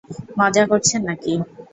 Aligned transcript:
মজা 0.39 0.63
করছেন 0.71 1.01
না-কি? 1.07 1.33